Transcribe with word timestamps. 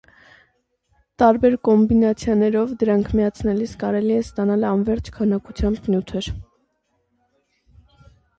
Տարբեր 1.23 1.57
կոմբինացիաներով 1.67 2.73
դրանք 2.83 3.11
միացնելիս 3.19 3.75
կարելի 3.85 4.17
է 4.17 4.23
ստանալ 4.25 4.67
անվերջ 4.71 5.13
քանակությամբ 5.19 5.93
նյութեր։ 5.95 6.33